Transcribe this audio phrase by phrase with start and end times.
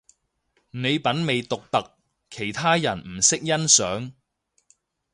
[0.71, 1.95] 你品味獨特，
[2.31, 4.13] 其他人唔識欣賞